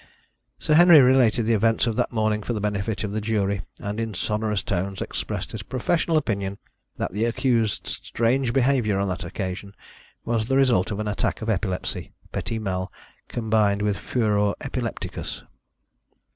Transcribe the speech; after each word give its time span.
Sir 0.57 0.73
Henry 0.73 0.99
related 0.99 1.43
the 1.45 1.53
events 1.53 1.85
of 1.85 1.95
that 1.95 2.11
morning 2.11 2.41
for 2.41 2.53
the 2.53 2.59
benefit 2.59 3.03
of 3.03 3.11
the 3.11 3.21
jury, 3.21 3.61
and 3.77 3.99
in 3.99 4.15
sonorous 4.15 4.63
tones 4.63 4.99
expressed 4.99 5.51
his 5.51 5.61
professional 5.61 6.17
opinion 6.17 6.57
that 6.97 7.11
the 7.11 7.25
accused's 7.25 7.99
strange 8.01 8.51
behaviour 8.51 8.97
on 8.97 9.09
that 9.09 9.23
occasion 9.23 9.75
was 10.25 10.47
the 10.47 10.57
result 10.57 10.89
of 10.89 10.99
an 10.99 11.07
attack 11.07 11.43
of 11.43 11.51
epilepsy 11.51 12.13
petit 12.31 12.57
mal, 12.57 12.91
combined 13.27 13.83
with 13.83 13.95
furor 13.95 14.55
epilepticus. 14.61 15.43